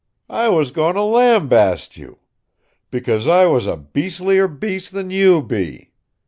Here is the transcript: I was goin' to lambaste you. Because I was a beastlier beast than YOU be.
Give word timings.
I 0.31 0.49
was 0.49 0.71
goin' 0.71 0.95
to 0.95 1.03
lambaste 1.03 1.95
you. 1.95 2.17
Because 2.89 3.27
I 3.27 3.45
was 3.45 3.67
a 3.67 3.77
beastlier 3.77 4.47
beast 4.47 4.93
than 4.93 5.11
YOU 5.11 5.43
be. 5.43 5.91